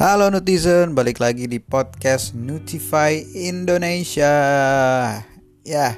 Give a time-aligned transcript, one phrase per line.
[0.00, 4.32] Halo netizen, balik lagi di podcast Notify Indonesia.
[5.60, 5.92] Ya,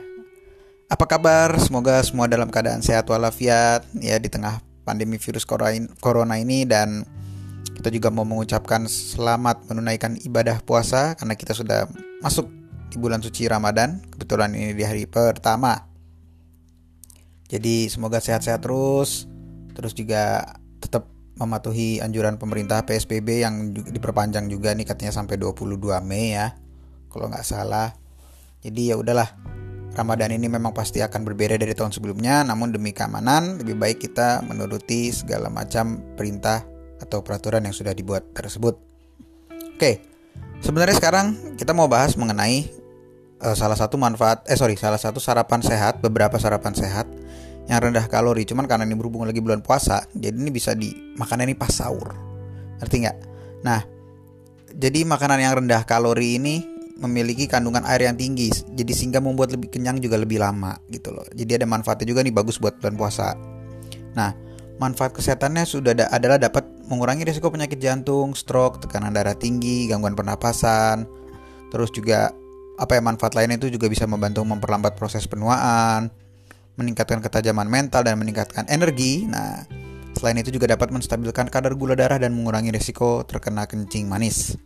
[0.90, 1.54] apa kabar?
[1.62, 7.06] Semoga semua dalam keadaan sehat walafiat ya di tengah pandemi virus corona ini dan
[7.78, 11.86] kita juga mau mengucapkan selamat menunaikan ibadah puasa karena kita sudah
[12.26, 12.50] masuk
[12.90, 14.02] di bulan suci Ramadan.
[14.02, 15.78] Kebetulan ini di hari pertama.
[17.46, 19.30] Jadi semoga sehat-sehat terus,
[19.78, 20.58] terus juga
[21.36, 26.56] mematuhi anjuran pemerintah PSBB yang diperpanjang juga nih katanya sampai 22 Mei ya
[27.08, 27.92] kalau nggak salah.
[28.62, 29.28] Jadi ya udahlah
[29.92, 34.40] Ramadan ini memang pasti akan berbeda dari tahun sebelumnya namun demi keamanan lebih baik kita
[34.44, 36.64] menuruti segala macam perintah
[37.02, 38.78] atau peraturan yang sudah dibuat tersebut.
[39.76, 40.12] Oke
[40.62, 42.70] sebenarnya sekarang kita mau bahas mengenai
[43.42, 47.10] uh, salah satu manfaat eh sorry salah satu sarapan sehat beberapa sarapan sehat
[47.72, 51.48] yang rendah kalori cuman karena ini berhubung lagi bulan puasa jadi ini bisa di makanan
[51.48, 52.12] ini pas sahur.
[52.84, 53.18] Ngerti nggak?
[53.64, 53.80] Nah
[54.76, 56.68] jadi makanan yang rendah kalori ini
[57.00, 61.24] memiliki kandungan air yang tinggi jadi sehingga membuat lebih kenyang juga lebih lama gitu loh.
[61.32, 63.32] Jadi ada manfaatnya juga nih bagus buat bulan puasa.
[64.12, 64.36] Nah
[64.76, 70.12] manfaat kesehatannya sudah ada, adalah dapat mengurangi risiko penyakit jantung, stroke, tekanan darah tinggi, gangguan
[70.12, 71.08] pernapasan,
[71.72, 72.34] terus juga
[72.76, 76.10] apa ya manfaat lainnya itu juga bisa membantu memperlambat proses penuaan,
[76.76, 79.28] meningkatkan ketajaman mental dan meningkatkan energi.
[79.28, 79.64] Nah,
[80.16, 84.56] selain itu juga dapat menstabilkan kadar gula darah dan mengurangi risiko terkena kencing manis.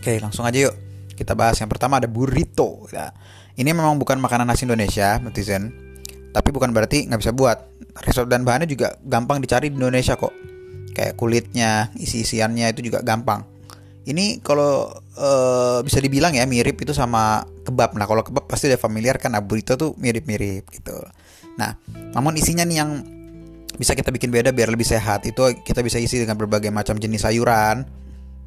[0.00, 0.76] Oke, langsung aja yuk.
[1.12, 2.88] Kita bahas yang pertama ada burrito.
[2.96, 3.12] Nah,
[3.60, 5.68] ini memang bukan makanan khas Indonesia, netizen.
[6.32, 7.58] Tapi bukan berarti nggak bisa buat.
[8.00, 10.32] Resep dan bahannya juga gampang dicari di Indonesia kok.
[10.96, 13.44] Kayak kulitnya, isi-isiannya itu juga gampang.
[14.00, 14.88] Ini kalau
[15.20, 17.92] uh, bisa dibilang ya mirip itu sama kebab.
[18.00, 20.96] Nah kalau kebab pasti udah familiar kan, burrito tuh mirip-mirip gitu.
[21.60, 21.76] Nah,
[22.16, 22.90] namun isinya nih yang
[23.76, 25.28] bisa kita bikin beda biar lebih sehat.
[25.28, 27.84] Itu kita bisa isi dengan berbagai macam jenis sayuran.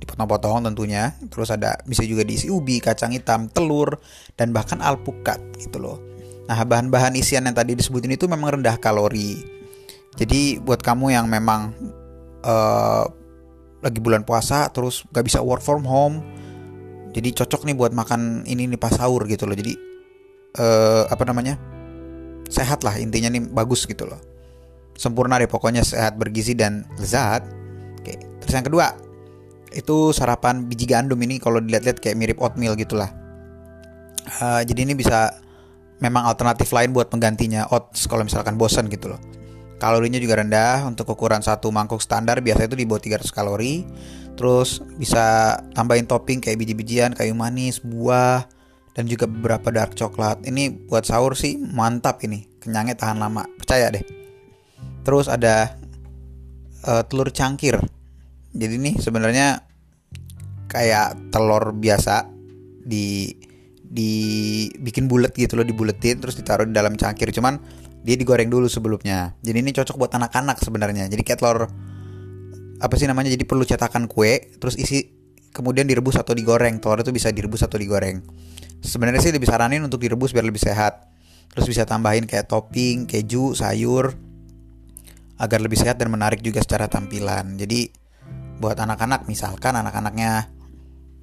[0.01, 1.13] Dipotong-potong tentunya.
[1.29, 4.01] Terus ada bisa juga diisi ubi kacang hitam telur
[4.33, 6.01] dan bahkan alpukat gitu loh.
[6.49, 9.39] Nah bahan-bahan isian yang tadi disebutin itu memang rendah kalori.
[10.17, 11.73] Jadi buat kamu yang memang
[12.45, 13.05] uh,
[13.83, 16.23] lagi bulan puasa terus gak bisa work from home.
[17.13, 19.53] Jadi cocok nih buat makan ini nih pas sahur gitu loh.
[19.53, 19.75] Jadi
[20.57, 21.59] uh, apa namanya?
[22.49, 24.17] Sehat lah intinya nih bagus gitu loh.
[24.97, 27.45] Sempurna deh pokoknya sehat bergizi dan lezat.
[27.99, 28.95] Oke terus yang kedua
[29.73, 33.11] itu sarapan biji gandum ini kalau dilihat-lihat kayak mirip oatmeal gitulah.
[34.39, 35.35] Uh, jadi ini bisa
[35.99, 39.19] memang alternatif lain buat penggantinya oats kalau misalkan bosan gitu loh
[39.83, 43.83] Kalorinya juga rendah untuk ukuran satu mangkuk standar biasanya itu di bawah 300 kalori.
[44.39, 48.47] Terus bisa tambahin topping kayak biji-bijian, kayu manis, buah
[48.95, 50.47] dan juga beberapa dark coklat.
[50.47, 52.47] Ini buat sahur sih mantap ini.
[52.63, 54.07] Kenyangnya tahan lama, percaya deh.
[55.03, 55.75] Terus ada
[56.87, 57.75] uh, telur cangkir.
[58.55, 59.67] Jadi nih sebenarnya
[60.71, 62.31] kayak telur biasa
[62.87, 63.35] di
[63.93, 67.61] dibikin bulat gitu loh dibuletin terus ditaruh di dalam cangkir cuman
[68.03, 69.33] dia digoreng dulu sebelumnya.
[69.39, 71.07] Jadi ini cocok buat anak-anak sebenarnya.
[71.07, 71.71] Jadi kayak telur
[72.83, 73.31] apa sih namanya?
[73.31, 75.07] Jadi perlu cetakan kue terus isi
[75.55, 76.83] kemudian direbus atau digoreng.
[76.83, 78.19] Telur itu bisa direbus atau digoreng.
[78.83, 81.07] Sebenarnya sih lebih saranin untuk direbus biar lebih sehat.
[81.55, 84.11] Terus bisa tambahin kayak topping keju sayur
[85.39, 87.55] agar lebih sehat dan menarik juga secara tampilan.
[87.55, 87.87] Jadi
[88.59, 90.51] buat anak-anak misalkan anak-anaknya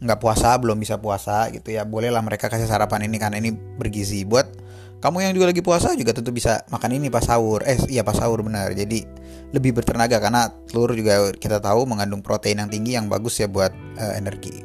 [0.01, 4.25] nggak puasa belum bisa puasa gitu ya bolehlah mereka kasih sarapan ini karena ini bergizi.
[4.25, 4.60] Buat
[5.01, 7.65] kamu yang juga lagi puasa juga tentu bisa makan ini pas sahur.
[7.65, 8.77] Eh iya pas sahur benar.
[8.77, 9.09] Jadi
[9.57, 13.73] lebih bertenaga karena telur juga kita tahu mengandung protein yang tinggi yang bagus ya buat
[13.97, 14.61] uh, energi.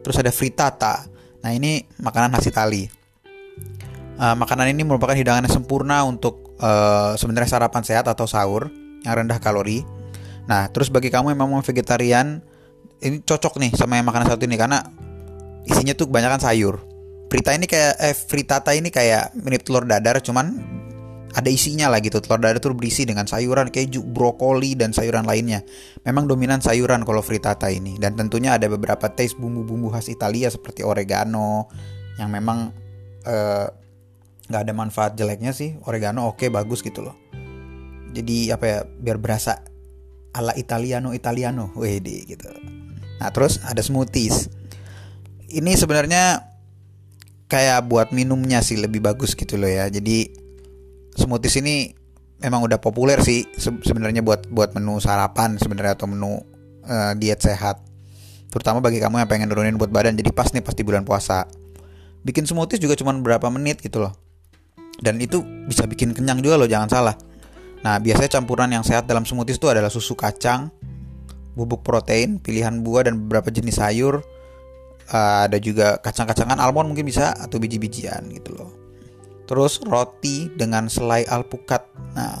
[0.00, 1.04] Terus ada frittata.
[1.44, 2.88] Nah ini makanan khas Itali.
[4.16, 8.72] Uh, makanan ini merupakan hidangan yang sempurna untuk uh, sebenarnya sarapan sehat atau sahur
[9.04, 9.84] yang rendah kalori.
[10.48, 12.40] Nah terus bagi kamu yang memang vegetarian
[13.04, 14.80] ini cocok nih sama yang makanan satu ini karena
[15.68, 16.93] isinya tuh kebanyakan sayur
[17.34, 20.54] Frita ini kayak eh fritata ini kayak mirip telur dadar cuman
[21.34, 22.22] ada isinya lah gitu.
[22.22, 25.66] Telur dadar tuh berisi dengan sayuran keju, brokoli dan sayuran lainnya.
[26.06, 30.86] Memang dominan sayuran kalau frittata ini dan tentunya ada beberapa taste bumbu-bumbu khas Italia seperti
[30.86, 31.66] oregano
[32.22, 32.70] yang memang
[33.26, 33.66] eh,
[34.46, 35.74] nggak uh, ada manfaat jeleknya sih.
[35.90, 37.18] Oregano oke okay, bagus gitu loh.
[38.14, 39.58] Jadi apa ya biar berasa
[40.38, 42.46] ala Italiano Italiano, wede gitu.
[43.18, 44.46] Nah terus ada smoothies.
[45.50, 46.53] Ini sebenarnya
[47.48, 49.88] kayak buat minumnya sih lebih bagus gitu loh ya.
[49.88, 50.30] Jadi
[51.14, 51.94] smoothies ini
[52.42, 56.40] memang udah populer sih sebenarnya buat buat menu sarapan sebenarnya atau menu
[56.84, 57.80] uh, diet sehat.
[58.52, 61.48] Terutama bagi kamu yang pengen nurunin buat badan jadi pas nih pas di bulan puasa.
[62.24, 64.14] Bikin smoothies juga cuma berapa menit gitu loh.
[65.02, 67.16] Dan itu bisa bikin kenyang juga loh, jangan salah.
[67.82, 70.72] Nah, biasanya campuran yang sehat dalam smoothies itu adalah susu kacang,
[71.52, 74.22] bubuk protein, pilihan buah dan beberapa jenis sayur.
[75.04, 78.72] Uh, ada juga kacang-kacangan almond mungkin bisa atau biji-bijian gitu loh.
[79.44, 81.84] Terus roti dengan selai alpukat.
[82.16, 82.40] Nah,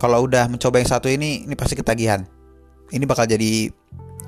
[0.00, 2.24] kalau udah mencoba yang satu ini, ini pasti ketagihan.
[2.88, 3.68] Ini bakal jadi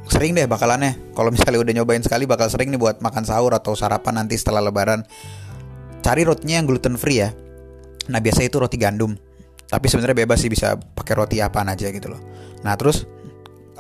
[0.05, 1.17] sering deh bakalannya.
[1.17, 4.61] Kalau misalnya udah nyobain sekali bakal sering nih buat makan sahur atau sarapan nanti setelah
[4.61, 5.01] lebaran.
[6.05, 7.33] Cari rotinya yang gluten free ya.
[8.13, 9.17] Nah, biasanya itu roti gandum.
[9.65, 12.21] Tapi sebenarnya bebas sih bisa pakai roti apaan aja gitu loh.
[12.61, 13.09] Nah, terus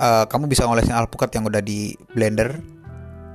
[0.00, 2.79] uh, kamu bisa ngolesin alpukat yang udah di blender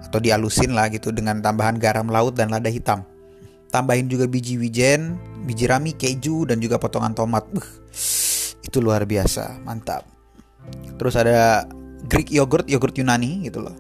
[0.06, 3.02] atau dialusin lah gitu dengan tambahan garam laut dan lada hitam.
[3.74, 7.44] Tambahin juga biji wijen, biji rami, keju dan juga potongan tomat.
[7.52, 7.70] Uh,
[8.66, 10.08] itu luar biasa, mantap.
[10.98, 11.68] Terus ada
[12.06, 13.76] Greek yogurt, yogurt Yunani gitu loh.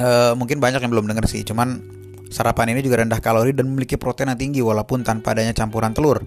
[0.00, 1.84] Uh, mungkin banyak yang belum denger sih, cuman
[2.32, 6.24] sarapan ini juga rendah kalori dan memiliki protein yang tinggi walaupun tanpa adanya campuran telur.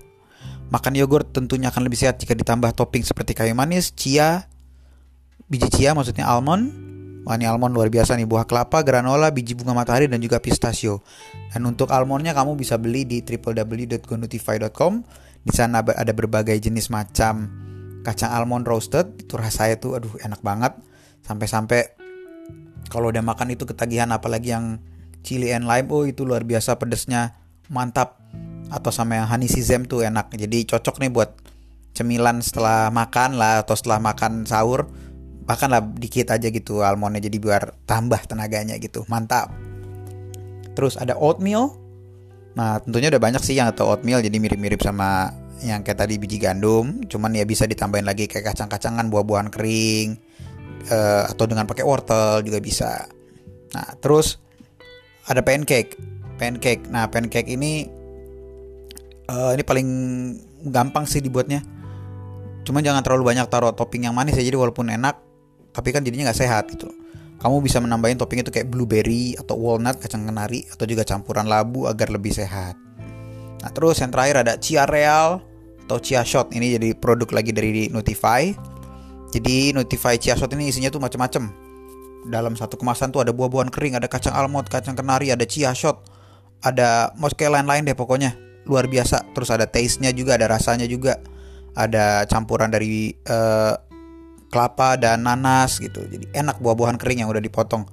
[0.69, 4.45] Makan yogurt tentunya akan lebih sehat jika ditambah topping seperti kayu manis, chia,
[5.49, 6.84] biji chia maksudnya almond.
[7.25, 11.01] Wah ini almond luar biasa nih, buah kelapa, granola, biji bunga matahari dan juga pistachio.
[11.49, 14.93] Dan untuk almondnya kamu bisa beli di www.gonutify.com.
[15.41, 17.49] Di sana ada berbagai jenis macam
[18.05, 19.17] kacang almond roasted.
[19.17, 20.77] Itu rasanya tuh aduh enak banget.
[21.25, 21.97] Sampai-sampai
[22.93, 24.77] kalau udah makan itu ketagihan apalagi yang
[25.25, 27.41] chili and lime, oh itu luar biasa pedesnya,
[27.73, 28.21] mantap
[28.69, 31.37] atau sama yang honey sesame tuh enak jadi cocok nih buat
[31.95, 34.89] cemilan setelah makan lah atau setelah makan sahur
[35.45, 39.05] bahkan lah dikit aja gitu almondnya jadi biar tambah tenaganya gitu.
[39.05, 39.53] Mantap.
[40.73, 41.77] Terus ada oatmeal.
[42.57, 45.29] Nah tentunya udah banyak sih yang atau oatmeal jadi mirip-mirip sama
[45.61, 47.05] yang kayak tadi biji gandum.
[47.05, 50.17] Cuman ya bisa ditambahin lagi kayak kacang-kacangan buah-buahan kering
[50.89, 53.05] uh, atau dengan pakai wortel juga bisa.
[53.77, 54.41] Nah terus
[55.29, 55.95] ada pancake.
[56.41, 56.89] Pancake.
[56.89, 57.85] Nah pancake ini
[59.29, 59.87] uh, ini paling
[60.73, 61.61] gampang sih dibuatnya.
[62.65, 65.24] Cuma jangan terlalu banyak taruh topping yang manis ya jadi walaupun enak
[65.75, 66.87] tapi kan jadinya nggak sehat gitu.
[67.35, 71.85] Kamu bisa menambahin topping itu kayak blueberry atau walnut kacang kenari atau juga campuran labu
[71.91, 72.79] agar lebih sehat.
[73.59, 75.43] Nah terus yang terakhir ada chia real
[75.83, 76.55] atau chia shot.
[76.55, 78.55] Ini jadi produk lagi dari Notify
[79.35, 81.51] jadi Notify chia shot ini isinya tuh macam-macam
[82.31, 86.07] dalam satu kemasan tuh ada buah-buahan kering ada kacang almond kacang kenari ada chia shot
[86.63, 88.33] ada kayak lain-lain deh pokoknya.
[88.65, 89.21] Luar biasa.
[89.37, 91.21] Terus ada taste-nya juga ada rasanya juga.
[91.77, 93.77] Ada campuran dari uh,
[94.55, 96.07] kelapa dan nanas gitu.
[96.07, 97.83] Jadi enak buah-buahan kering yang udah dipotong.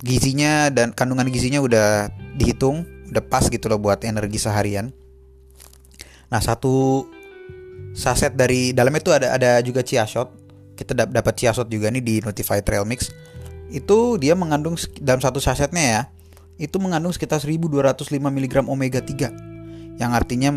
[0.00, 2.08] Gizinya dan kandungan gizinya udah
[2.40, 4.88] dihitung udah pas gitu loh buat energi seharian.
[6.32, 7.04] Nah satu
[7.92, 10.32] saset dari dalamnya itu ada ada juga chia shot.
[10.72, 13.12] Kita dapat chia shot juga nih di Notify Trail Mix.
[13.68, 16.02] Itu dia mengandung dalam satu sasetnya ya
[16.54, 20.54] itu mengandung sekitar 1205 mg omega 3 yang artinya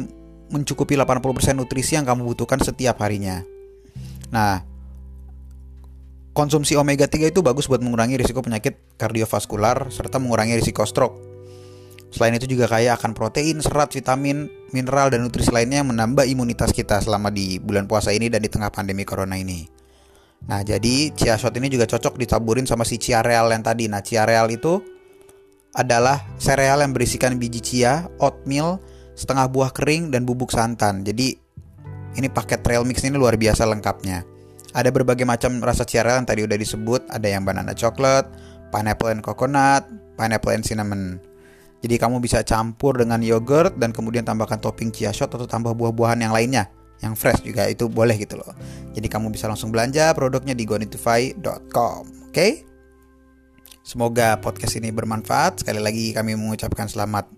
[0.54, 3.44] mencukupi 80% nutrisi yang kamu butuhkan setiap harinya.
[4.32, 4.64] Nah,
[6.38, 11.18] konsumsi omega 3 itu bagus buat mengurangi risiko penyakit kardiovaskular serta mengurangi risiko stroke.
[12.14, 16.72] Selain itu juga kaya akan protein, serat, vitamin, mineral, dan nutrisi lainnya yang menambah imunitas
[16.72, 19.66] kita selama di bulan puasa ini dan di tengah pandemi corona ini.
[20.46, 23.90] Nah, jadi chia shot ini juga cocok ditaburin sama si chia real yang tadi.
[23.90, 24.80] Nah, chia real itu
[25.74, 28.80] adalah sereal yang berisikan biji chia, oatmeal,
[29.18, 31.04] setengah buah kering, dan bubuk santan.
[31.04, 31.36] Jadi
[32.16, 34.37] ini paket trail mix ini luar biasa lengkapnya.
[34.78, 38.30] Ada berbagai macam rasa cereal yang tadi udah disebut, ada yang banana coklat,
[38.70, 41.18] pineapple and coconut, pineapple and cinnamon.
[41.82, 46.22] Jadi kamu bisa campur dengan yogurt dan kemudian tambahkan topping chia shot atau tambah buah-buahan
[46.22, 46.70] yang lainnya.
[47.02, 48.54] Yang fresh juga itu boleh gitu loh.
[48.94, 52.30] Jadi kamu bisa langsung belanja produknya di gonitify.com.
[52.30, 52.34] Oke?
[52.34, 52.52] Okay?
[53.86, 55.66] Semoga podcast ini bermanfaat.
[55.66, 57.30] Sekali lagi kami mengucapkan selamat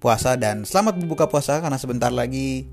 [0.00, 2.70] puasa dan selamat berbuka puasa karena sebentar lagi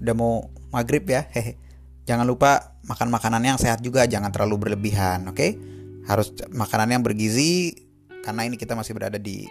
[0.00, 1.26] udah mau maghrib ya.
[1.34, 1.69] Hehe.
[2.10, 5.38] Jangan lupa makan makanan yang sehat juga, jangan terlalu berlebihan, oke?
[5.38, 5.54] Okay?
[6.10, 7.70] Harus makanan yang bergizi
[8.26, 9.46] karena ini kita masih berada di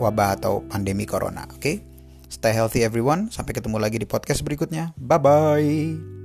[0.00, 1.60] wabah atau pandemi corona, oke?
[1.60, 1.84] Okay?
[2.32, 3.28] Stay healthy everyone.
[3.28, 4.96] Sampai ketemu lagi di podcast berikutnya.
[4.96, 6.21] Bye bye.